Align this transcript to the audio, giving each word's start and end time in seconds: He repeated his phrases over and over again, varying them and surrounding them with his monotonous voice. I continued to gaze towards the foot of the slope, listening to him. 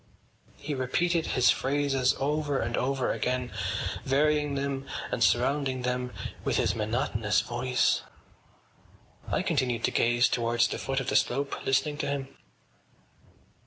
He 0.57 0.73
repeated 0.73 1.27
his 1.27 1.51
phrases 1.51 2.15
over 2.19 2.57
and 2.59 2.75
over 2.75 3.11
again, 3.11 3.51
varying 4.03 4.55
them 4.55 4.87
and 5.11 5.23
surrounding 5.23 5.83
them 5.83 6.11
with 6.43 6.57
his 6.57 6.73
monotonous 6.73 7.41
voice. 7.41 8.01
I 9.27 9.43
continued 9.43 9.83
to 9.83 9.91
gaze 9.91 10.27
towards 10.27 10.67
the 10.67 10.79
foot 10.79 11.01
of 11.01 11.09
the 11.09 11.15
slope, 11.15 11.63
listening 11.67 11.97
to 11.99 12.07
him. 12.07 12.35